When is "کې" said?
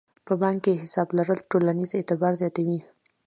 0.65-0.81